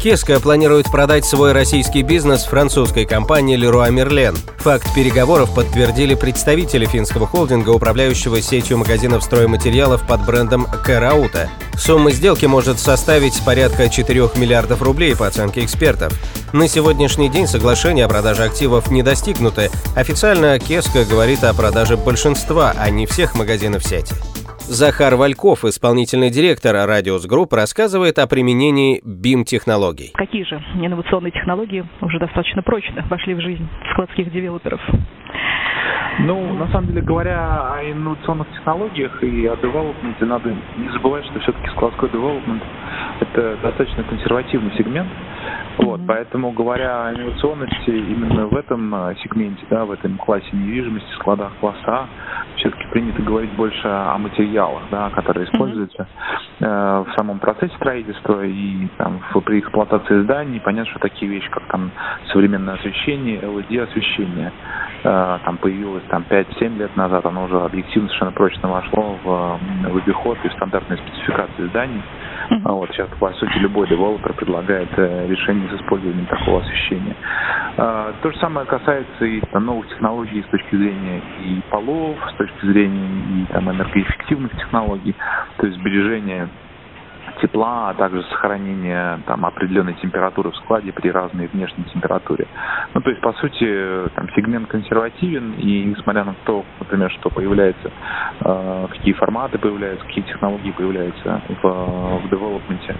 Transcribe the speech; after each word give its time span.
Кеска 0.00 0.40
планирует 0.40 0.90
продать 0.90 1.26
свой 1.26 1.52
российский 1.52 2.00
бизнес 2.00 2.44
французской 2.44 3.04
компании 3.04 3.58
Leroy 3.58 3.90
Merlin. 3.90 4.34
Факт 4.60 4.94
переговоров 4.94 5.54
подтвердили 5.54 6.14
представители 6.14 6.86
финского 6.86 7.26
холдинга, 7.26 7.68
управляющего 7.68 8.40
сетью 8.40 8.78
магазинов 8.78 9.22
стройматериалов 9.22 10.06
под 10.06 10.24
брендом 10.24 10.66
K-rauta. 10.86 11.50
Сумма 11.76 12.12
сделки 12.12 12.46
может 12.46 12.78
составить 12.78 13.38
порядка 13.44 13.90
4 13.90 14.30
миллиардов 14.36 14.80
рублей 14.80 15.14
по 15.14 15.26
оценке 15.26 15.62
экспертов. 15.62 16.14
На 16.54 16.66
сегодняшний 16.66 17.28
день 17.28 17.46
соглашение 17.46 18.06
о 18.06 18.08
продаже 18.08 18.44
активов 18.44 18.90
не 18.90 19.02
достигнуто. 19.02 19.68
Официально 19.96 20.58
Кеско 20.58 21.04
говорит 21.04 21.44
о 21.44 21.52
продаже 21.52 21.98
большинства, 21.98 22.72
а 22.74 22.88
не 22.88 23.04
всех 23.04 23.34
магазинов 23.34 23.84
сети. 23.84 24.14
Захар 24.70 25.16
Вальков, 25.16 25.64
исполнительный 25.64 26.30
директор 26.30 26.72
Radius 26.86 27.26
Group, 27.26 27.54
рассказывает 27.54 28.20
о 28.20 28.28
применении 28.28 29.02
BIM-технологий. 29.04 30.12
Какие 30.14 30.44
же 30.44 30.62
инновационные 30.76 31.32
технологии 31.32 31.84
уже 32.00 32.20
достаточно 32.20 32.62
прочно 32.62 33.04
вошли 33.10 33.34
в 33.34 33.40
жизнь 33.40 33.66
складских 33.90 34.30
девелоперов? 34.30 34.80
Ну, 36.20 36.54
на 36.54 36.68
самом 36.68 36.86
деле, 36.86 37.00
говоря 37.02 37.72
о 37.72 37.82
инновационных 37.82 38.48
технологиях 38.52 39.20
и 39.24 39.46
о 39.46 39.56
девелопменте, 39.56 40.24
надо 40.24 40.50
не 40.50 40.88
забывать, 40.92 41.24
что 41.24 41.40
все-таки 41.40 41.68
складской 41.70 42.08
девелопмент– 42.10 42.62
это 43.20 43.56
достаточно 43.62 44.04
консервативный 44.04 44.70
сегмент. 44.78 45.08
Вот, 45.78 46.00
поэтому, 46.06 46.52
говоря 46.52 47.06
о 47.06 47.14
инновационности 47.14 47.90
именно 47.90 48.46
в 48.46 48.56
этом 48.56 48.94
а, 48.94 49.14
сегменте, 49.16 49.64
да, 49.70 49.84
в 49.84 49.92
этом 49.92 50.18
классе 50.18 50.46
недвижимости, 50.52 51.08
складах 51.14 51.52
класса 51.58 51.80
А, 51.86 52.08
все-таки 52.60 52.86
принято 52.88 53.22
говорить 53.22 53.52
больше 53.52 53.88
о 53.88 54.16
материалах, 54.18 54.84
да, 54.90 55.10
которые 55.10 55.46
используются 55.46 56.06
э, 56.60 56.64
в 56.64 57.08
самом 57.16 57.38
процессе 57.40 57.74
строительства 57.76 58.44
и 58.44 58.88
там, 58.96 59.20
при 59.44 59.60
эксплуатации 59.60 60.22
зданий. 60.22 60.60
Понятно, 60.60 60.90
что 60.90 61.00
такие 61.00 61.30
вещи, 61.30 61.48
как 61.50 61.66
там 61.68 61.90
современное 62.32 62.74
освещение, 62.74 63.40
LED-освещение, 63.40 64.52
э, 65.02 65.38
там 65.44 65.58
появилось 65.58 66.04
там 66.08 66.24
5-7 66.28 66.76
лет 66.76 66.96
назад, 66.96 67.24
оно 67.26 67.44
уже 67.44 67.58
объективно 67.60 68.08
совершенно 68.08 68.32
прочно 68.32 68.68
вошло 68.68 69.18
в, 69.22 69.60
в 69.90 69.96
обиход 69.96 70.38
и 70.44 70.48
в 70.48 70.52
стандартные 70.52 70.98
спецификации 70.98 71.66
зданий. 71.68 72.02
А 72.64 72.72
вот 72.72 72.90
сейчас, 72.90 73.08
по 73.18 73.32
сути, 73.32 73.58
любой 73.58 73.88
девелопер 73.88 74.32
предлагает 74.32 74.88
э, 74.96 75.26
решение 75.28 75.68
с 75.68 75.80
использованием 75.80 76.26
такого 76.26 76.60
освещения. 76.62 77.14
А, 77.76 78.12
то 78.22 78.32
же 78.32 78.38
самое 78.38 78.66
касается 78.66 79.24
и 79.24 79.40
новых 79.52 79.88
технологий 79.88 80.42
с 80.42 80.50
точки 80.50 80.74
зрения 80.74 81.22
и 81.44 81.60
полов, 81.70 82.16
с 82.34 82.36
точки 82.36 82.66
зрения 82.66 83.42
и 83.42 83.46
там, 83.52 83.70
энергоэффективных 83.70 84.52
технологий, 84.56 85.14
то 85.58 85.66
есть 85.66 85.78
сбережения 85.78 86.48
тепла, 87.40 87.90
а 87.90 87.94
также 87.94 88.22
сохранение 88.24 89.20
там, 89.26 89.44
определенной 89.44 89.94
температуры 89.94 90.50
в 90.50 90.56
складе 90.56 90.92
при 90.92 91.10
разной 91.10 91.46
внешней 91.46 91.84
температуре. 91.84 92.46
Ну, 92.94 93.00
то 93.00 93.10
есть, 93.10 93.22
по 93.22 93.32
сути, 93.34 94.08
там, 94.14 94.28
сегмент 94.34 94.68
консервативен, 94.68 95.54
и 95.54 95.84
несмотря 95.84 96.24
на 96.24 96.34
то, 96.44 96.64
например, 96.80 97.10
что 97.12 97.30
появляется, 97.30 97.90
э, 98.40 98.86
какие 98.90 99.14
форматы 99.14 99.58
появляются, 99.58 100.06
какие 100.06 100.24
технологии 100.24 100.70
появляются 100.70 101.40
в, 101.62 102.20
в 102.22 102.30
девелопменте 102.30 102.96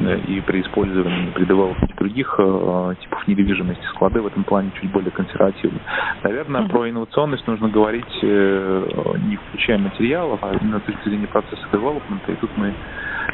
э, 0.00 0.18
и 0.28 0.40
при 0.40 0.62
использовании, 0.62 1.30
при 1.30 1.44
девелопменте 1.44 1.94
других 1.96 2.34
э, 2.38 2.94
типов 3.00 3.26
недвижимости, 3.28 3.84
склады 3.94 4.20
в 4.20 4.26
этом 4.26 4.44
плане 4.44 4.70
чуть 4.80 4.90
более 4.90 5.10
консервативны. 5.10 5.80
Наверное, 6.22 6.62
mm-hmm. 6.62 6.70
про 6.70 6.90
инновационность 6.90 7.46
нужно 7.46 7.68
говорить 7.68 8.18
э, 8.22 8.86
не 9.26 9.36
включая 9.36 9.78
материалов, 9.78 10.40
а 10.42 10.54
именно 10.60 10.80
с 10.80 10.82
точки 10.82 11.08
зрения 11.08 11.26
процесса 11.26 11.62
девелопмента, 11.72 12.32
и 12.32 12.36
тут 12.36 12.50
мы 12.56 12.74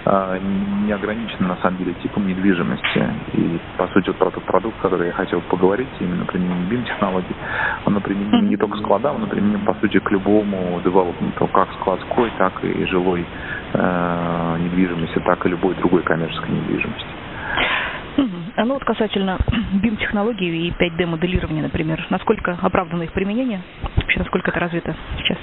не 0.05 0.93
ограничены, 0.93 1.49
на 1.49 1.57
самом 1.57 1.79
деле, 1.79 1.95
типом 1.95 2.27
недвижимости. 2.27 3.11
И, 3.35 3.59
по 3.77 3.89
сути, 3.89 4.09
вот 4.09 4.17
про 4.17 4.31
тот 4.31 4.45
продукт, 4.45 4.79
который 4.81 5.09
я 5.09 5.13
хотел 5.13 5.41
поговорить, 5.43 5.89
именно 6.01 6.25
применение 6.25 6.67
BIM-технологий, 6.69 7.35
он 7.85 8.01
применим 8.01 8.49
не 8.49 8.57
только 8.57 8.77
к 8.77 8.81
складам, 8.81 9.23
он 9.23 9.29
применим, 9.29 9.65
по 9.65 9.75
сути, 9.75 9.99
к 9.99 10.11
любому 10.11 10.81
девелопменту, 10.85 11.47
как 11.49 11.73
складской, 11.81 12.31
так 12.39 12.63
и 12.65 12.85
жилой 12.87 13.25
э, 13.73 14.57
недвижимости, 14.61 15.19
так 15.21 15.45
и 15.47 15.49
любой 15.49 15.75
другой 15.75 16.03
коммерческой 16.03 16.51
недвижимости. 16.51 17.07
А 18.57 18.65
ну 18.65 18.75
вот 18.75 18.85
касательно 18.85 19.39
BIM-технологий 19.83 20.69
и 20.69 20.71
5D-моделирования, 20.71 21.63
например, 21.63 22.07
насколько 22.09 22.59
оправдано 22.63 23.03
их 23.03 23.13
применение? 23.13 23.61
Вообще, 23.97 24.19
насколько 24.19 24.51
это 24.51 24.61
развито 24.61 24.97
сейчас? 25.19 25.37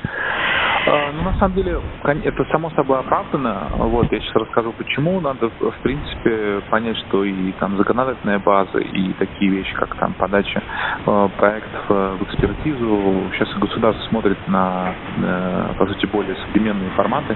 А, 0.85 1.11
ну, 1.13 1.23
на 1.23 1.33
самом 1.37 1.55
деле, 1.55 1.79
это 2.03 2.45
само 2.51 2.69
собой 2.71 2.99
оправдано. 2.99 3.69
Вот, 3.77 4.11
я 4.11 4.19
сейчас 4.19 4.35
расскажу, 4.35 4.73
почему. 4.73 5.19
Надо, 5.21 5.49
в 5.49 5.81
принципе, 5.81 6.61
понять, 6.69 6.97
что 7.07 7.23
и 7.23 7.51
там 7.53 7.77
законодательная 7.77 8.39
база, 8.39 8.79
и 8.79 9.13
такие 9.13 9.51
вещи, 9.51 9.73
как 9.75 9.95
там 9.95 10.13
подача 10.13 10.61
э, 11.05 11.29
проектов 11.37 11.81
э, 11.89 12.17
в 12.19 12.23
экспертизу. 12.23 13.23
Сейчас 13.33 13.53
государство 13.59 14.03
смотрит 14.09 14.37
на, 14.47 14.93
э, 15.17 15.73
по 15.77 15.87
сути, 15.87 16.05
более 16.07 16.35
современные 16.47 16.89
форматы 16.91 17.35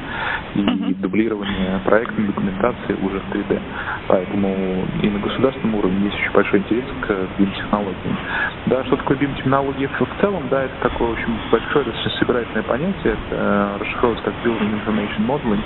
и 0.55 0.59
uh-huh. 0.59 0.95
дублирование 1.01 1.79
проектной 1.85 2.27
документации 2.27 2.93
уже 3.01 3.19
в 3.19 3.29
3D. 3.31 3.61
Поэтому 4.07 4.85
и 5.01 5.09
на 5.09 5.19
государственном 5.19 5.75
уровне 5.75 6.05
есть 6.05 6.15
очень 6.15 6.31
большой 6.31 6.59
интерес 6.59 6.85
к 7.01 7.11
BIM-технологиям. 7.39 8.17
Да, 8.65 8.83
что 8.85 8.97
такое 8.97 9.17
BIM-технологии 9.17 9.87
в 9.87 10.21
целом? 10.21 10.43
Да, 10.49 10.63
это 10.63 10.73
такое, 10.81 11.09
в 11.09 11.13
общем, 11.13 11.37
большое 11.51 11.85
собирательное 12.19 12.63
понятие. 12.63 13.15
Это 13.29 13.36
расшифровывается 13.79 14.25
как 14.25 14.33
Building 14.45 14.81
Information 14.81 15.25
Modeling. 15.25 15.61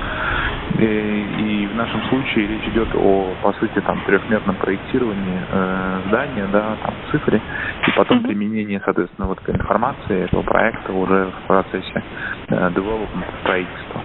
И, 0.80 0.84
и 0.84 1.68
в 1.68 1.76
нашем 1.76 2.02
случае 2.04 2.48
речь 2.48 2.68
идет 2.70 2.88
о, 2.96 3.34
по 3.42 3.54
сути, 3.54 3.80
там, 3.82 4.00
трехмерном 4.06 4.56
проектировании 4.56 5.42
э, 5.52 6.02
здания, 6.08 6.48
да, 6.52 6.78
там, 6.84 6.94
цифре, 7.12 7.42
и 7.88 7.92
потом 7.92 8.20
mm-hmm. 8.20 8.28
применение, 8.28 8.82
соответственно, 8.84 9.28
вот 9.28 9.42
этой 9.42 9.56
информации 9.56 10.24
этого 10.24 10.44
проекта 10.44 10.94
уже 10.94 11.32
в 11.32 11.48
процессе 11.48 12.04
э, 12.48 12.70
development, 12.70 13.26
строительства. 13.42 14.02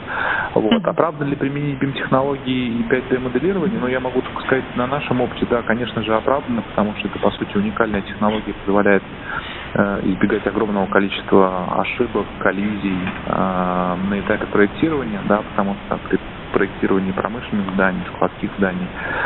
Вот. 0.54 0.72
Mm-hmm. 0.72 0.90
Оправдано 0.90 1.28
ли 1.28 1.36
применение 1.36 1.76
BIM-технологии 1.76 2.80
и 2.80 2.82
5D-моделирования? 2.82 3.78
Ну, 3.80 3.86
я 3.86 4.00
могу 4.00 4.20
только 4.22 4.40
сказать, 4.42 4.64
на 4.76 4.86
нашем 4.86 5.20
опыте, 5.20 5.46
да, 5.48 5.62
конечно 5.62 6.02
же, 6.02 6.14
оправдано, 6.14 6.62
потому 6.62 6.94
что 6.96 7.08
это, 7.08 7.18
по 7.20 7.30
сути, 7.30 7.56
уникальная 7.56 8.02
технология, 8.02 8.54
позволяет 8.64 9.02
Э, 9.02 9.65
избегать 10.02 10.46
огромного 10.46 10.86
количества 10.88 11.80
ошибок, 11.80 12.28
коллизий 12.38 13.04
э, 13.04 13.96
на 13.96 14.20
этапе 14.20 14.46
проектирования, 14.46 15.22
да, 15.24 15.42
потому 15.42 15.76
что 15.76 15.98
при 15.98 16.18
проектировании 16.50 17.12
промышленных 17.12 17.70
зданий, 17.72 18.04
складских 18.06 18.54
зданий 18.56 18.90
э, 18.90 19.25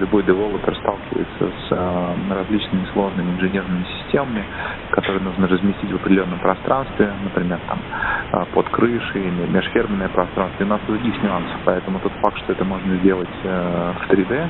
любой 0.00 0.22
девелопер 0.22 0.76
сталкивается 0.76 1.50
с 1.68 2.32
различными 2.32 2.86
сложными 2.92 3.32
инженерными 3.32 3.84
системами, 3.84 4.44
которые 4.90 5.22
нужно 5.22 5.48
разместить 5.48 5.90
в 5.90 5.96
определенном 5.96 6.38
пространстве, 6.38 7.10
например, 7.24 7.58
там 7.68 8.46
под 8.54 8.68
крышей, 8.70 9.30
межферменное 9.48 10.08
пространство, 10.08 10.62
и 10.62 10.66
у 10.66 10.68
нас 10.68 10.80
других 10.86 11.22
нюансов, 11.22 11.56
поэтому 11.64 11.98
тот 12.00 12.12
факт, 12.22 12.38
что 12.38 12.52
это 12.52 12.64
можно 12.64 12.96
сделать 12.98 13.28
в 13.42 14.10
3D, 14.10 14.48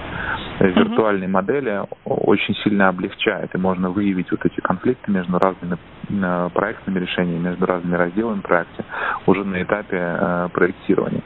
виртуальной 0.61 1.27
модели 1.29 1.83
очень 2.05 2.55
сильно 2.57 2.89
облегчает, 2.89 3.55
и 3.55 3.59
можно 3.59 3.91
выявить 3.91 4.31
вот 4.31 4.45
эти 4.45 4.61
конфликты 4.61 5.11
между 5.11 5.39
разными 5.39 5.77
э, 6.09 6.49
проектными 6.55 6.99
решениями, 6.99 7.49
между 7.49 7.67
разными 7.67 7.95
разделами 7.95 8.41
проекта 8.41 8.85
уже 9.27 9.45
на 9.45 9.63
этапе 9.63 9.97
э, 9.99 10.49
проектирования. 10.53 11.23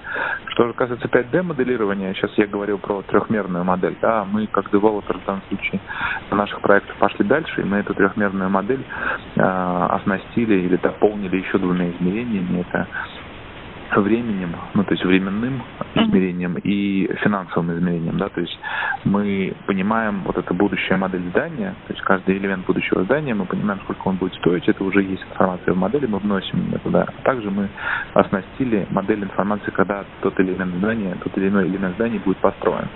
Что 0.47 0.67
же 0.69 0.73
касается 0.75 1.09
5D-моделирования, 1.09 2.15
сейчас 2.15 2.33
я 2.37 2.47
говорил 2.47 2.79
про 2.79 3.03
трехмерную 3.03 3.65
модель, 3.65 3.80
да, 4.01 4.25
мы 4.25 4.47
как 4.47 4.71
девелопер 4.71 5.19
в 5.19 5.25
данном 5.25 5.43
случае 5.49 5.81
на 6.31 6.37
наших 6.37 6.61
проектах 6.61 6.97
пошли 6.99 7.25
дальше, 7.25 7.61
и 7.61 7.65
мы 7.65 7.79
эту 7.79 7.95
трехмерную 7.95 8.51
модель 8.51 8.85
э, 9.37 9.41
оснастили 9.41 10.55
или 10.61 10.77
дополнили 10.77 11.37
еще 11.37 11.59
двумя 11.59 11.91
измерениями. 11.91 12.61
Это 12.61 12.89
временем, 13.97 14.55
ну 14.75 14.85
то 14.85 14.93
есть 14.93 15.05
временным 15.05 15.63
измерением 15.95 16.57
и 16.63 17.11
финансовым 17.23 17.73
измерением, 17.73 18.19
да, 18.19 18.29
то 18.29 18.41
есть 18.41 18.59
мы 19.05 19.55
понимаем 19.67 20.23
вот 20.25 20.37
это 20.37 20.53
будущая 20.55 20.97
модель 20.99 21.29
здания, 21.31 21.75
то 21.87 21.93
есть 21.93 22.03
каждый 22.03 22.37
элемент 22.37 22.67
будущего 22.67 23.05
здания, 23.05 23.35
мы 23.35 23.47
понимаем, 23.47 23.81
сколько 23.85 24.09
он 24.09 24.17
будет 24.17 24.35
стоить, 24.35 24.69
это 24.69 24.85
уже 24.85 25.03
есть 25.03 25.23
информация 25.33 25.75
в 25.75 25.77
модели, 25.77 26.07
мы 26.07 26.19
вносим 26.19 26.69
это 26.73 26.91
туда. 26.91 27.07
Также 27.25 27.51
мы 27.51 27.69
оснастили 28.15 28.87
модель 28.91 29.23
информации, 29.23 29.71
когда 29.71 30.05
тот 30.23 30.39
элемент 30.41 30.75
здания, 30.77 31.17
тот 31.23 31.37
или 31.39 31.49
иной 31.49 31.69
элемент 31.69 31.95
здания 31.95 32.19
будет 32.19 32.39
построен. 32.39 32.89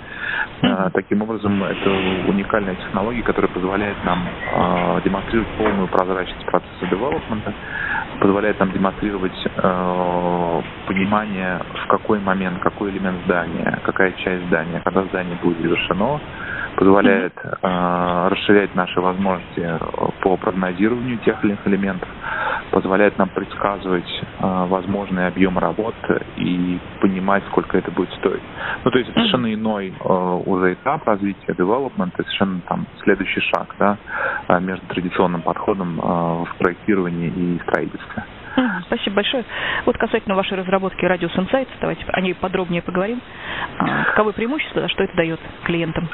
А, 0.63 0.91
таким 0.91 1.23
образом, 1.23 1.63
это 1.63 1.91
уникальная 2.29 2.75
технология, 2.75 3.23
которая 3.23 3.51
позволяет 3.53 3.97
нам 4.05 4.27
а, 4.55 5.01
демонстрировать 5.03 5.49
полную 5.59 5.89
прозрачность 5.89 6.47
процесса 6.47 6.87
девелопмента, 6.91 7.53
позволяет 8.25 8.59
нам 8.59 8.73
демонстрировать 8.73 9.37
э, 9.45 10.63
понимание, 10.87 11.61
в 11.85 11.87
какой 11.89 12.21
момент, 12.21 12.59
какой 12.63 12.91
элемент 12.91 13.23
здания, 13.27 13.81
какая 13.85 14.13
часть 14.13 14.47
здания, 14.47 14.81
когда 14.83 15.03
здание 15.05 15.37
будет 15.43 15.59
завершено, 15.61 16.23
позволяет 16.75 17.35
э, 17.45 18.29
расширять 18.31 18.75
наши 18.75 18.99
возможности 18.99 19.69
по 20.23 20.39
прогнозированию 20.39 21.19
тех 21.19 21.45
или 21.45 21.51
иных 21.51 21.67
элементов, 21.67 22.09
позволяет 22.75 23.17
нам 23.19 23.29
предсказывать 23.29 24.23
э, 24.41 24.67
возможный 24.67 25.29
объем 25.29 25.59
работ 25.59 25.95
и 26.37 26.81
понимать, 27.01 27.45
сколько 27.51 27.79
это 27.79 27.93
будет 27.93 28.13
стоить. 28.15 28.43
Ну, 28.85 28.91
то 28.91 28.99
есть 28.99 29.11
это 29.11 29.21
совершенно 29.21 29.55
иной 29.55 29.95
э, 29.95 30.43
уже 30.45 30.73
этап 30.73 31.07
развития, 31.07 31.53
development, 31.53 32.11
совершенно 32.17 32.61
там 32.63 32.85
следующий 33.05 33.41
шаг, 33.43 33.77
да, 33.79 33.97
э, 34.49 34.59
между 34.59 34.85
традиционным 34.89 35.43
подходом 35.43 36.01
э, 36.01 36.03
в 36.03 36.49
проектировании 36.59 37.29
и 37.29 37.61
строительстве. 37.63 38.25
Спасибо 38.87 39.17
большое. 39.17 39.45
Вот 39.87 39.97
касательно 39.97 40.35
вашей 40.35 40.59
разработки 40.59 41.05
Radius 41.05 41.37
Insights, 41.37 41.69
давайте 41.81 42.05
о 42.09 42.21
ней 42.21 42.35
подробнее 42.35 42.83
поговорим. 42.83 43.21
А, 43.79 44.05
каковы 44.07 44.33
преимущества, 44.33 44.89
что 44.89 45.05
это 45.05 45.15
дает 45.17 45.39
клиентам? 45.63 46.09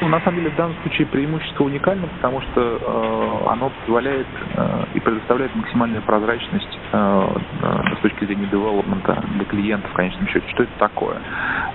Ну, 0.00 0.08
на 0.08 0.20
самом 0.20 0.38
деле, 0.38 0.50
в 0.50 0.56
данном 0.56 0.76
случае 0.82 1.06
преимущество 1.06 1.64
уникально, 1.64 2.06
потому 2.06 2.40
что 2.40 2.60
э, 2.60 3.50
оно 3.50 3.70
позволяет 3.70 4.26
э, 4.56 4.84
и 4.94 5.00
предоставляет 5.00 5.54
максимальную 5.54 6.02
прозрачность 6.02 6.78
э, 6.92 7.28
э, 7.62 7.96
с 7.98 8.02
точки 8.02 8.24
зрения 8.24 8.46
девелопмента 8.46 9.22
для 9.34 9.44
клиента 9.44 9.88
в 9.88 9.92
конечном 9.92 10.26
счете. 10.28 10.46
Что 10.48 10.62
это 10.64 10.72
такое? 10.78 11.20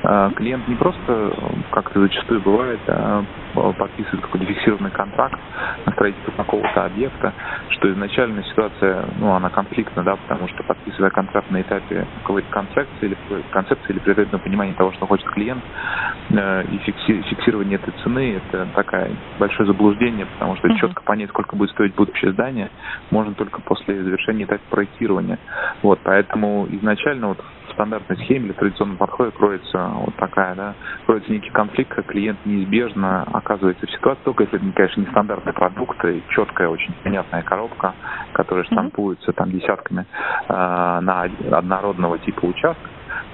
Э, 0.03 0.31
клиент 0.35 0.67
не 0.67 0.75
просто, 0.75 1.33
как 1.71 1.91
это 1.91 2.01
зачастую 2.01 2.41
бывает, 2.41 2.79
э, 2.87 3.23
подписывает 3.73 4.21
какой-то 4.21 4.45
фиксированный 4.45 4.91
контракт 4.91 5.39
на 5.85 5.91
строительство 5.93 6.31
какого-то 6.31 6.85
объекта, 6.85 7.33
что 7.69 7.91
изначально 7.91 8.43
ситуация, 8.43 9.05
ну, 9.19 9.31
она 9.33 9.49
конфликтна, 9.49 10.03
да, 10.03 10.15
потому 10.15 10.47
что 10.49 10.63
подписывая 10.63 11.09
контракт 11.09 11.49
на 11.51 11.61
этапе 11.61 12.05
какой-то 12.23 12.49
концепции 12.51 12.89
или 13.01 13.17
концепции 13.51 13.89
или 13.89 13.99
предварительного 13.99 14.43
понимания 14.43 14.73
того, 14.73 14.91
что 14.93 15.05
хочет 15.05 15.27
клиент, 15.29 15.63
э, 16.29 16.63
и 16.71 16.77
фиксирование 16.77 17.75
этой 17.75 17.93
цены 18.03 18.35
это 18.37 18.67
такая 18.75 19.11
большое 19.39 19.67
заблуждение, 19.67 20.25
потому 20.25 20.55
что 20.57 20.67
uh-huh. 20.67 20.77
четко 20.79 21.03
понять, 21.03 21.29
сколько 21.29 21.55
будет 21.55 21.71
стоить 21.71 21.95
будущее 21.95 22.31
здание, 22.33 22.69
можно 23.11 23.33
только 23.33 23.61
после 23.61 24.03
завершения 24.03 24.45
этапа 24.45 24.61
проектирования. 24.69 25.39
Вот, 25.81 25.99
поэтому 26.03 26.67
изначально 26.71 27.29
вот 27.29 27.39
в 27.39 27.58
стандартной 27.79 28.17
схеме 28.17 28.47
или 28.47 28.53
традиционном 28.53 28.97
подходе 28.97 29.31
кроется 29.31 29.87
вот 29.93 30.15
такая, 30.17 30.53
да, 30.55 30.75
кроется 31.05 31.31
некий 31.31 31.49
конфликт, 31.49 31.95
как 31.95 32.07
клиент 32.07 32.45
неизбежно 32.45 33.23
оказывается 33.23 33.87
в 33.87 33.91
ситуации, 33.91 34.21
только 34.25 34.43
если 34.43 34.57
это, 34.57 34.73
конечно, 34.75 35.01
не 35.01 35.07
стандартный 35.07 35.53
продукт, 35.53 36.03
и 36.03 36.21
четкая, 36.27 36.67
очень 36.67 36.93
понятная 37.03 37.41
коробка, 37.43 37.95
которая 38.33 38.65
штампуется 38.65 39.31
там 39.31 39.49
десятками 39.51 40.01
э, 40.01 40.53
на 40.53 41.21
однородного 41.51 42.19
типа 42.19 42.45
участка, 42.45 42.89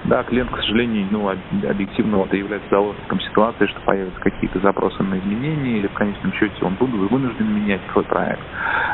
да, 0.08 0.22
клиент, 0.22 0.50
к 0.50 0.56
сожалению, 0.56 1.06
ну, 1.10 1.28
объективно 1.28 2.18
вот 2.18 2.32
является 2.32 2.68
заложником 2.70 3.20
ситуации, 3.20 3.66
что 3.66 3.80
появятся 3.80 4.20
какие-то 4.20 4.60
запросы 4.60 5.02
на 5.02 5.18
изменения, 5.18 5.78
или 5.78 5.88
в 5.88 5.94
конечном 5.94 6.32
счете 6.34 6.54
он 6.62 6.74
будет 6.74 7.10
вынужден 7.10 7.52
менять 7.52 7.80
свой 7.92 8.04
проект. 8.04 8.40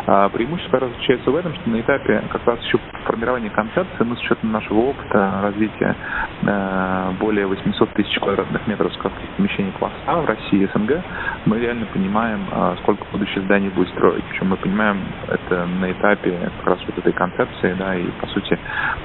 А 0.06 0.28
преимущество 0.30 0.80
заключается 0.80 1.30
в 1.30 1.36
этом, 1.36 1.54
что 1.54 1.70
на 1.70 1.80
этапе 1.80 2.22
как 2.30 2.46
раз 2.46 2.60
еще 2.62 2.78
формирования 3.04 3.50
концепции 3.50 4.04
мы 4.04 4.16
с 4.16 4.20
учетом 4.20 4.52
нашего 4.52 4.78
опыта 4.80 5.40
развития 5.42 5.94
э, 6.42 7.12
более 7.20 7.46
800 7.46 7.92
тысяч 7.92 8.18
квадратных 8.18 8.66
метров 8.66 8.92
складских 8.94 9.28
помещений 9.36 9.72
класса 9.72 9.94
в 10.06 10.26
России 10.26 10.62
и 10.62 10.66
СНГ, 10.66 11.02
мы 11.46 11.58
реально 11.58 11.86
понимаем, 11.86 12.40
э, 12.50 12.76
сколько 12.82 13.04
будущее 13.12 13.44
зданий 13.44 13.68
будет 13.68 13.88
строить. 13.90 14.24
Причем 14.30 14.48
мы 14.48 14.56
понимаем 14.56 14.98
это 15.28 15.66
на 15.66 15.92
этапе 15.92 16.50
как 16.58 16.66
раз 16.68 16.78
вот 16.86 16.98
этой 16.98 17.12
концепции, 17.12 17.74
да, 17.78 17.94
и 17.94 18.06
по 18.20 18.26
сути 18.28 18.58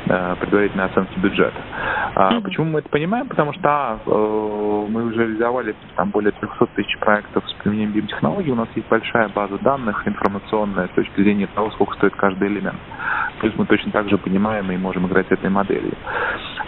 э, 0.07 0.35
предварительной 0.39 0.85
оценки 0.85 1.19
бюджета. 1.19 1.61
А. 2.15 2.41
Почему 2.41 2.65
мы 2.65 2.79
это 2.79 2.89
понимаем? 2.89 3.27
Потому 3.27 3.53
что 3.53 3.61
а, 3.63 4.87
мы 4.89 5.05
уже 5.05 5.19
реализовали 5.21 5.75
там 5.95 6.09
более 6.09 6.31
300 6.31 6.67
тысяч 6.75 6.97
проектов 6.99 7.43
с 7.47 7.53
применением 7.53 7.91
BIM-технологий. 7.91 8.51
У 8.51 8.55
нас 8.55 8.67
есть 8.75 8.87
большая 8.87 9.29
база 9.29 9.57
данных 9.59 10.07
информационная 10.07 10.87
с 10.87 10.91
точки 10.91 11.21
зрения 11.21 11.47
того, 11.47 11.71
сколько 11.71 11.95
стоит 11.95 12.15
каждый 12.15 12.47
элемент. 12.47 12.77
Плюс 13.39 13.53
мы 13.57 13.65
точно 13.65 13.91
так 13.91 14.09
же 14.09 14.17
понимаем 14.17 14.71
и 14.71 14.77
можем 14.77 15.07
играть 15.07 15.27
этой 15.29 15.49
моделью. 15.49 15.93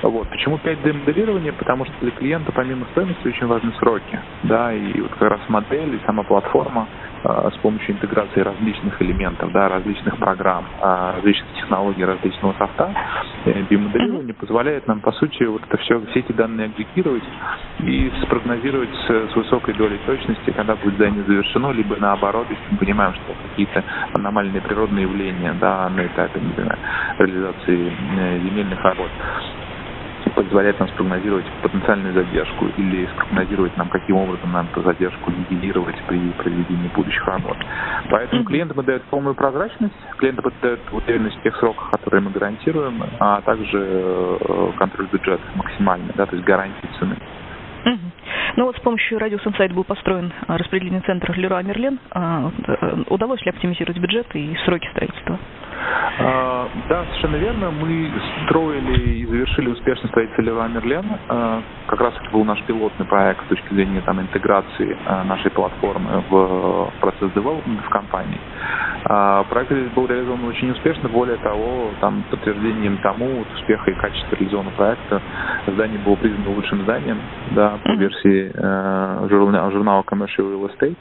Вот. 0.02 0.30
Почему 0.30 0.58
5D-моделирование? 0.58 1.54
Потому 1.54 1.86
что 1.86 1.94
для 2.00 2.12
клиента 2.12 2.52
помимо 2.52 2.86
стоимости 2.92 3.28
очень 3.28 3.48
важны 3.48 3.74
сроки. 3.80 4.20
Да, 4.44 4.74
и 4.74 5.02
вот 5.02 5.12
как 5.12 5.30
раз 5.30 5.42
модель 5.50 5.96
и 5.96 6.00
сама 6.06 6.24
платформа 6.24 6.88
а, 7.24 7.52
с 7.52 7.58
помощью 7.58 7.96
интеграции 7.96 8.40
различных 8.40 9.02
элементов, 9.02 9.52
да, 9.52 9.68
различных 9.68 10.18
программ, 10.18 10.66
а, 10.82 11.16
различных 11.16 11.52
технологий, 11.54 12.06
различного 12.06 12.54
софта, 12.54 12.94
э, 13.46 13.62
бимоделирование 13.64 14.34
позволяет 14.34 14.88
нам, 14.88 15.02
по 15.02 15.12
сути, 15.12 15.44
вот 15.44 15.62
это 15.68 15.78
все, 15.78 16.00
все 16.12 16.20
эти 16.22 16.32
данные 16.32 16.68
агрегировать 16.68 17.24
и 17.80 18.12
спрогнозировать 18.24 18.90
с, 19.06 19.32
с 19.32 19.36
высокой 19.36 19.74
долей 19.74 20.00
точности, 20.06 20.52
когда 20.52 20.76
будет 20.76 20.96
здание 20.96 21.24
завершено, 21.24 21.72
либо 21.72 21.98
наоборот, 21.98 22.48
если 22.50 22.64
мы 22.72 22.78
понимаем, 22.78 23.14
что 23.16 23.34
какие-то 23.34 23.84
аномальные 24.14 24.62
природные 24.62 25.04
явления 25.04 25.54
да, 25.54 25.90
на 25.90 26.06
этапе, 26.06 26.40
например, 26.40 26.78
реализации 27.18 27.92
э, 28.18 28.40
земельных 28.40 28.82
работ 28.82 29.12
позволяет 30.44 30.80
нам 30.80 30.88
спрогнозировать 30.90 31.46
потенциальную 31.62 32.14
задержку 32.14 32.68
или 32.78 33.06
спрогнозировать 33.08 33.76
нам, 33.76 33.90
каким 33.90 34.16
образом 34.16 34.52
нам 34.54 34.68
эту 34.72 34.82
задержку 34.84 35.32
нивелировать 35.32 35.98
при 36.08 36.32
проведении 36.32 36.90
будущих 36.96 37.26
работ. 37.28 37.58
Поэтому 38.10 38.46
клиентам 38.46 38.86
дают 38.86 39.04
полную 39.04 39.36
прозрачность, 39.36 39.94
клиентам 40.18 40.50
дают 40.62 40.80
уверенность 40.94 41.38
в 41.40 41.44
тех 41.44 41.58
сроках, 41.58 41.92
которые 41.92 42.22
мы 42.22 42.32
гарантируем, 42.32 43.04
а 43.20 43.42
также 43.42 43.78
э, 43.78 44.72
контроль 44.78 45.08
бюджета 45.12 45.44
максимальный, 45.56 46.14
да, 46.16 46.26
то 46.26 46.36
есть 46.36 46.48
гарантии 46.48 46.88
цены. 46.98 47.18
Ну 48.56 48.66
вот 48.66 48.78
с 48.78 48.80
помощью 48.80 49.20
Radius 49.20 49.44
Insight 49.44 49.74
был 49.74 49.84
построен 49.84 50.32
а, 50.48 50.58
распределительный 50.58 51.02
центр 51.02 51.34
Леруа 51.38 51.62
Мерлен. 51.64 52.00
Э, 52.14 52.50
удалось 53.08 53.42
ли 53.42 53.52
оптимизировать 53.52 53.98
бюджет 54.00 54.28
и 54.34 54.56
сроки 54.66 54.88
строительства? 54.92 55.38
А, 56.20 56.68
да, 56.90 57.06
совершенно 57.06 57.38
верно. 57.38 57.72
Мы 57.72 58.12
строили 58.46 59.20
и 59.20 59.26
завершили 59.26 59.70
успешно 59.70 60.10
строительство 60.10 60.42
Леруа 60.42 60.68
Мерлен. 60.68 61.06
Как 61.88 62.02
раз 62.02 62.14
это 62.22 62.30
был 62.32 62.44
наш 62.44 62.62
пилотный 62.64 63.06
проект 63.06 63.44
с 63.46 63.50
точки 63.50 63.74
зрения 63.74 64.02
там, 64.02 64.20
интеграции 64.20 64.98
нашей 65.26 65.52
платформы 65.52 66.24
в 66.30 66.92
процесс 67.00 67.32
девелопмента 67.34 67.84
в 67.84 67.90
компании. 67.90 68.40
Проект 69.50 69.72
был 69.96 70.08
реализован 70.08 70.46
очень 70.46 70.72
успешно. 70.72 71.10
Более 71.10 71.38
того, 71.38 71.92
там 72.02 72.24
подтверждением 72.30 72.98
тому 72.98 73.46
успеха 73.56 73.92
и 73.92 73.94
качества 73.96 74.36
реализованного 74.36 74.76
проекта 74.76 75.22
здание 75.68 76.00
было 76.00 76.16
признано 76.16 76.52
лучшим 76.52 76.84
зданием 76.84 77.20
да, 77.52 77.78
по 77.84 77.92
версии 77.92 78.52
э, 78.54 79.28
журнала 79.30 80.04
Commercial 80.04 80.52
Real 80.52 80.70
Estate. 80.70 80.96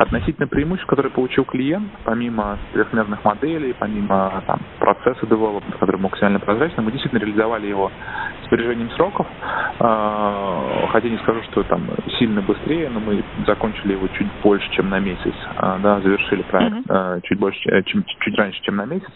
Относительно 0.00 0.46
преимуществ, 0.46 0.88
которые 0.88 1.12
получил 1.12 1.44
клиент, 1.44 1.90
помимо 2.04 2.56
трехмерных 2.72 3.22
моделей, 3.22 3.74
помимо 3.78 4.42
там, 4.46 4.58
процесса 4.78 5.26
девелопмента, 5.26 5.76
который 5.76 6.00
максимально 6.00 6.40
прозрачный, 6.40 6.82
мы 6.82 6.90
действительно 6.90 7.20
реализовали 7.20 7.66
его 7.66 7.92
с 8.42 8.46
опережением 8.46 8.88
сроков. 8.92 9.26
Э, 9.78 10.86
хотя 10.90 11.06
не 11.06 11.18
скажу, 11.18 11.42
что 11.50 11.64
там 11.64 11.82
сильно 12.18 12.40
быстрее, 12.40 12.88
но 12.88 12.98
мы 12.98 13.22
закончили 13.46 13.92
его 13.92 14.08
чуть 14.08 14.26
больше, 14.42 14.70
чем 14.70 14.88
на 14.88 15.00
месяц. 15.00 15.34
Э, 15.58 15.78
да, 15.82 16.00
завершили 16.00 16.42
проект 16.44 16.78
э, 16.88 17.20
чуть 17.24 17.38
больше, 17.38 17.68
э, 17.68 17.82
чем, 17.82 18.02
чуть 18.04 18.38
раньше, 18.38 18.58
чем 18.62 18.76
на 18.76 18.86
месяц. 18.86 19.12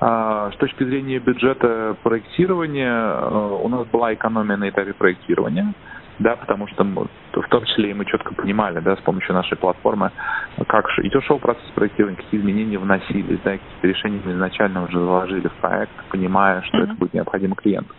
С 0.00 0.56
точки 0.58 0.84
зрения 0.84 1.18
бюджета 1.18 1.96
проектирования, 2.04 2.92
э, 2.92 3.58
у 3.62 3.68
нас 3.68 3.84
была 3.88 4.14
экономия 4.14 4.56
на 4.56 4.68
этапе 4.68 4.92
проектирования 4.92 5.74
да, 6.18 6.36
потому 6.36 6.68
что 6.68 6.84
мы, 6.84 7.06
в 7.32 7.48
том 7.48 7.64
числе 7.64 7.90
и 7.90 7.94
мы 7.94 8.04
четко 8.04 8.34
понимали, 8.34 8.80
да, 8.80 8.96
с 8.96 9.00
помощью 9.00 9.34
нашей 9.34 9.56
платформы, 9.56 10.10
как 10.68 10.86
идет 10.98 11.24
шел 11.24 11.38
процесс 11.38 11.68
проектирования, 11.74 12.16
какие 12.16 12.40
изменения 12.40 12.78
вносились, 12.78 13.40
да, 13.44 13.52
какие 13.52 13.92
решения 13.92 14.20
мы 14.24 14.32
изначально 14.32 14.84
уже 14.84 14.98
заложили 14.98 15.48
в 15.48 15.54
проект, 15.54 15.92
понимая, 16.10 16.62
что 16.62 16.78
mm-hmm. 16.78 16.84
это 16.84 16.94
будет 16.94 17.14
необходимо 17.14 17.56
клиенту. 17.56 17.94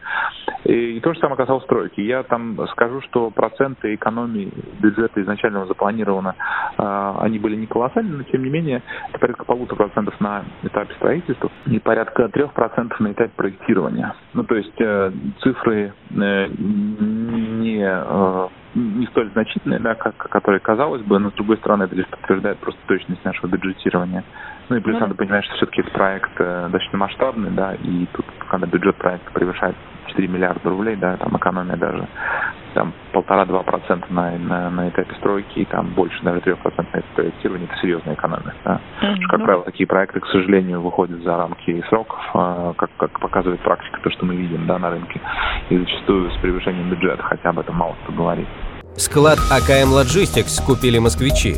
И, 0.65 0.97
и 0.97 0.99
то 0.99 1.13
же 1.13 1.19
самое 1.19 1.37
касалось 1.37 1.63
стройки. 1.63 2.01
Я 2.01 2.23
там 2.23 2.57
скажу, 2.71 3.01
что 3.01 3.29
проценты 3.29 3.93
экономии 3.95 4.51
бюджета 4.79 5.21
изначально 5.21 5.65
запланировано, 5.65 6.35
э, 6.77 7.13
они 7.19 7.39
были 7.39 7.55
не 7.55 7.67
колоссальны, 7.67 8.17
но 8.17 8.23
тем 8.23 8.43
не 8.43 8.49
менее 8.49 8.81
это 9.09 9.19
порядка 9.19 9.45
полутора 9.45 9.77
процентов 9.77 10.19
на 10.19 10.43
этапе 10.63 10.93
строительства 10.95 11.51
и 11.67 11.79
порядка 11.79 12.29
трех 12.29 12.53
процентов 12.53 12.99
на 12.99 13.11
этапе 13.11 13.31
проектирования. 13.35 14.15
Ну, 14.33 14.43
то 14.43 14.55
есть 14.55 14.79
э, 14.79 15.11
цифры 15.41 15.93
э, 16.11 16.47
не 17.65 17.83
Э, 17.83 18.47
не 18.75 19.07
столь 19.07 19.31
значительные, 19.31 19.79
да, 19.79 19.95
как, 19.95 20.17
которые 20.17 20.59
казалось 20.59 21.01
бы, 21.01 21.17
но 21.17 21.29
с 21.31 21.33
другой 21.33 21.57
стороны 21.57 21.83
это 21.83 21.95
лишь 21.95 22.07
подтверждает 22.07 22.57
просто 22.57 22.79
точность 22.87 23.23
нашего 23.23 23.47
бюджетирования. 23.47 24.23
Ну 24.67 24.75
и 24.75 24.79
плюс 24.81 24.95
ну, 24.95 25.01
надо 25.01 25.15
понимать, 25.15 25.45
что 25.45 25.55
все-таки 25.55 25.81
проект 25.83 26.31
э, 26.37 26.63
достаточно 26.63 26.97
масштабный, 26.97 27.51
да, 27.51 27.75
и 27.75 28.05
тут, 28.11 28.25
когда 28.49 28.67
бюджет 28.67 28.97
проекта 28.97 29.31
превышает 29.31 29.75
4 30.07 30.27
миллиарда 30.27 30.69
рублей, 30.69 30.95
да, 30.95 31.17
там 31.17 31.35
экономия 31.37 31.75
даже 31.75 32.07
там 32.75 32.93
полтора-два 33.13 33.63
процента 33.63 34.05
на, 34.13 34.37
на, 34.37 34.69
на 34.69 34.89
этапе 34.89 35.15
стройки 35.15 35.59
и 35.59 35.65
там 35.65 35.93
больше, 35.95 36.21
даже 36.23 36.41
трех 36.41 36.59
процентов 36.59 36.93
на 36.93 36.99
этапе 36.99 37.15
проектирования, 37.15 37.65
это 37.65 37.77
серьезная 37.81 38.13
экономия. 38.15 38.53
Да? 38.65 38.81
Mm-hmm. 39.01 39.21
Как 39.29 39.43
правило, 39.43 39.63
такие 39.63 39.87
проекты, 39.87 40.19
к 40.19 40.27
сожалению, 40.27 40.81
выходят 40.81 41.21
за 41.23 41.37
рамки 41.37 41.83
сроков, 41.87 42.19
а, 42.33 42.73
как, 42.73 42.89
как 42.97 43.19
показывает 43.19 43.61
практика, 43.61 43.99
то, 44.03 44.11
что 44.11 44.25
мы 44.25 44.35
видим 44.35 44.67
да, 44.67 44.77
на 44.77 44.89
рынке, 44.89 45.21
и 45.69 45.77
зачастую 45.77 46.29
с 46.31 46.37
превышением 46.37 46.89
бюджета, 46.89 47.23
хотя 47.23 47.49
об 47.49 47.59
этом 47.59 47.75
мало 47.75 47.95
кто 48.03 48.11
говорит. 48.11 48.47
Склад 48.97 49.39
АКМ 49.49 49.93
Logistics 49.93 50.63
купили 50.65 50.99
москвичи. 50.99 51.57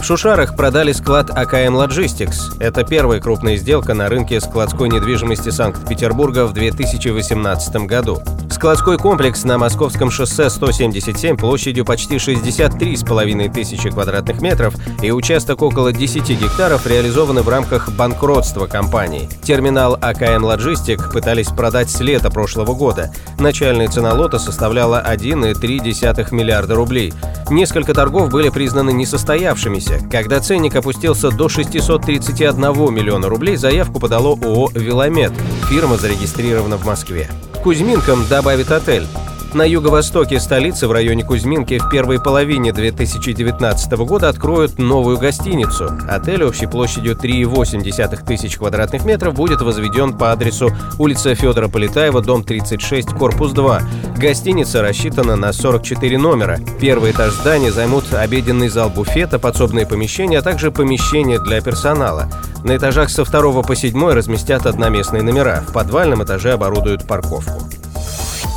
В 0.00 0.02
Шушарах 0.02 0.56
продали 0.56 0.92
склад 0.92 1.28
АКМ 1.30 1.76
Logistics. 1.76 2.56
Это 2.58 2.84
первая 2.84 3.20
крупная 3.20 3.56
сделка 3.56 3.92
на 3.92 4.08
рынке 4.08 4.40
складской 4.40 4.88
недвижимости 4.88 5.50
Санкт-Петербурга 5.50 6.46
в 6.46 6.54
2018 6.54 7.76
году. 7.86 8.22
Складской 8.50 8.98
комплекс 8.98 9.44
на 9.44 9.56
Московском 9.56 10.10
шоссе 10.10 10.50
177 10.50 11.36
площадью 11.36 11.84
почти 11.86 12.16
63,5 12.16 13.54
тысячи 13.54 13.88
квадратных 13.88 14.42
метров 14.42 14.74
и 15.02 15.10
участок 15.10 15.62
около 15.62 15.92
10 15.92 16.28
гектаров 16.28 16.86
реализованы 16.86 17.42
в 17.42 17.48
рамках 17.48 17.90
банкротства 17.92 18.66
компании. 18.66 19.30
Терминал 19.42 19.94
АКМ 19.94 20.44
Logistic 20.44 21.12
пытались 21.12 21.48
продать 21.48 21.88
с 21.88 22.00
лета 22.00 22.30
прошлого 22.30 22.74
года. 22.74 23.10
Начальная 23.38 23.88
цена 23.88 24.12
лота 24.12 24.38
составляла 24.38 25.02
1,3 25.06 26.34
миллиарда 26.34 26.69
рублей. 26.74 27.12
Несколько 27.50 27.94
торгов 27.94 28.30
были 28.30 28.48
признаны 28.48 28.92
несостоявшимися. 28.92 30.00
Когда 30.10 30.40
ценник 30.40 30.76
опустился 30.76 31.30
до 31.30 31.48
631 31.48 32.94
миллиона 32.94 33.28
рублей, 33.28 33.56
заявку 33.56 34.00
подало 34.00 34.36
ООО 34.42 34.70
«Виламет». 34.74 35.32
Фирма 35.68 35.96
зарегистрирована 35.96 36.76
в 36.76 36.86
Москве. 36.86 37.28
Кузьминкам 37.62 38.26
добавит 38.28 38.70
отель. 38.70 39.06
На 39.52 39.64
юго-востоке 39.64 40.38
столицы, 40.38 40.86
в 40.86 40.92
районе 40.92 41.24
Кузьминки, 41.24 41.78
в 41.78 41.88
первой 41.88 42.22
половине 42.22 42.72
2019 42.72 43.92
года 43.92 44.28
откроют 44.28 44.78
новую 44.78 45.18
гостиницу. 45.18 45.90
Отель 46.08 46.44
общей 46.44 46.66
площадью 46.66 47.16
3,8 47.16 48.24
тысяч 48.24 48.56
квадратных 48.58 49.04
метров 49.04 49.34
будет 49.34 49.60
возведен 49.60 50.16
по 50.16 50.30
адресу 50.30 50.70
улица 50.98 51.34
Федора 51.34 51.66
Полетаева, 51.66 52.22
дом 52.22 52.44
36, 52.44 53.08
корпус 53.08 53.50
2. 53.50 53.82
Гостиница 54.16 54.82
рассчитана 54.82 55.34
на 55.34 55.52
44 55.52 56.16
номера. 56.16 56.60
Первый 56.80 57.10
этаж 57.10 57.32
здания 57.32 57.72
займут 57.72 58.14
обеденный 58.14 58.68
зал 58.68 58.88
буфета, 58.88 59.40
подсобные 59.40 59.84
помещения, 59.84 60.38
а 60.38 60.42
также 60.42 60.70
помещения 60.70 61.40
для 61.40 61.60
персонала. 61.60 62.30
На 62.62 62.76
этажах 62.76 63.10
со 63.10 63.24
второго 63.24 63.62
по 63.62 63.74
седьмой 63.74 64.14
разместят 64.14 64.66
одноместные 64.66 65.22
номера. 65.22 65.64
В 65.66 65.72
подвальном 65.72 66.22
этаже 66.22 66.52
оборудуют 66.52 67.08
парковку. 67.08 67.60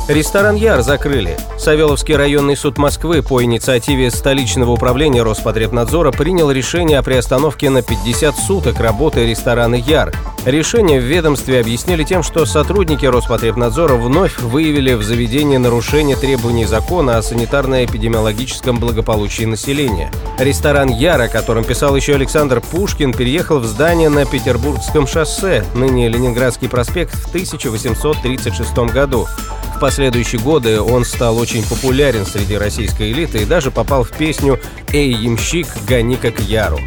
Ресторан 0.06 0.56
«Яр» 0.56 0.82
закрыли. 0.82 1.34
Савеловский 1.58 2.14
районный 2.14 2.58
суд 2.58 2.76
Москвы 2.76 3.22
по 3.22 3.42
инициативе 3.42 4.10
столичного 4.10 4.72
управления 4.72 5.22
Роспотребнадзора 5.22 6.12
принял 6.12 6.50
решение 6.50 6.98
о 6.98 7.02
приостановке 7.02 7.70
на 7.70 7.80
50 7.80 8.36
суток 8.36 8.80
работы 8.80 9.24
ресторана 9.24 9.76
«Яр». 9.76 10.12
Решение 10.44 11.00
в 11.00 11.04
ведомстве 11.04 11.58
объяснили 11.58 12.04
тем, 12.04 12.22
что 12.22 12.44
сотрудники 12.44 13.06
Роспотребнадзора 13.06 13.94
вновь 13.94 14.38
выявили 14.40 14.92
в 14.92 15.02
заведении 15.02 15.56
нарушение 15.56 16.16
требований 16.16 16.66
закона 16.66 17.16
о 17.16 17.22
санитарно-эпидемиологическом 17.22 18.78
благополучии 18.78 19.44
населения. 19.44 20.12
Ресторан 20.38 20.90
«Яр», 20.90 21.22
о 21.22 21.28
котором 21.28 21.64
писал 21.64 21.96
еще 21.96 22.14
Александр 22.14 22.60
Пушкин, 22.60 23.14
переехал 23.14 23.58
в 23.58 23.64
здание 23.64 24.10
на 24.10 24.26
Петербургском 24.26 25.06
шоссе, 25.06 25.64
ныне 25.74 26.10
Ленинградский 26.10 26.68
проспект, 26.68 27.14
в 27.14 27.28
1836 27.28 28.76
году. 28.92 29.26
В 29.74 29.80
последующие 29.80 30.40
годы 30.40 30.80
он 30.80 31.04
стал 31.04 31.36
очень 31.36 31.64
популярен 31.64 32.24
среди 32.24 32.56
российской 32.56 33.12
элиты 33.12 33.42
и 33.42 33.44
даже 33.44 33.70
попал 33.70 34.04
в 34.04 34.12
песню 34.12 34.60
«Эй, 34.92 35.12
ямщик, 35.12 35.66
гони-ка 35.86 36.30
к 36.30 36.40
Яру». 36.40 36.80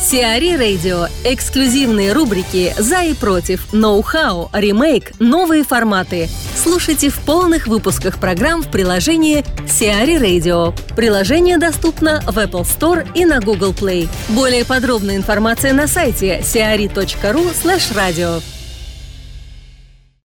Сиари 0.00 0.56
Радио. 0.56 1.06
Эксклюзивные 1.24 2.12
рубрики 2.12 2.74
«За 2.78 3.02
и 3.02 3.14
против», 3.14 3.72
«Ноу-хау», 3.72 4.50
«Ремейк», 4.52 5.12
«Новые 5.18 5.64
форматы». 5.64 6.28
Слушайте 6.54 7.08
в 7.08 7.18
полных 7.20 7.66
выпусках 7.66 8.18
программ 8.18 8.62
в 8.62 8.70
приложении 8.70 9.44
Сиари 9.68 10.16
Radio. 10.16 10.78
Приложение 10.94 11.58
доступно 11.58 12.20
в 12.26 12.38
Apple 12.38 12.62
Store 12.62 13.08
и 13.14 13.24
на 13.24 13.40
Google 13.40 13.72
Play. 13.72 14.08
Более 14.28 14.64
подробная 14.64 15.16
информация 15.16 15.72
на 15.72 15.86
сайте 15.88 16.40
siari.ru 16.40 17.52
slash 17.54 17.94
radio. 17.94 18.42